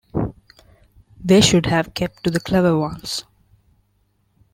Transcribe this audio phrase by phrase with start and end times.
[1.23, 3.23] They should have kept to the clever ones.